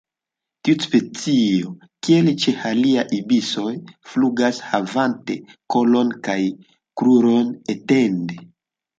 Tiu 0.67 0.77
specio, 0.83 1.73
kiel 2.05 2.29
ĉe 2.43 2.53
aliaj 2.69 3.03
ibisoj, 3.17 3.73
flugas 4.13 4.61
havante 4.69 5.35
kolon 5.75 6.09
kaj 6.29 6.39
krurojn 7.03 7.53
etende. 7.75 8.39